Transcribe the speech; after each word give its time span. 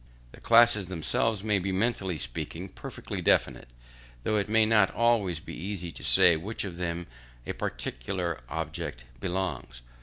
The 0.31 0.41
classes 0.41 0.87
themselves 0.87 1.43
may 1.43 1.59
be, 1.59 1.71
mentally 1.71 2.17
speaking, 2.17 2.69
perfectly 2.69 3.21
definite, 3.21 3.67
though 4.23 4.35
it 4.37 4.49
may 4.49 4.65
not 4.65 4.89
always 4.95 5.39
be 5.39 5.53
easy 5.53 5.91
to 5.91 6.03
say 6.03 6.31
to 6.33 6.37
which 6.39 6.63
of 6.63 6.77
them 6.77 7.05
a 7.45 7.53
particular 7.53 8.41
object 8.49 9.03
belongs. 9.19 9.83